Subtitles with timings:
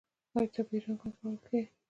[0.37, 1.69] آیا طبیعي رنګونه کارول کیږي؟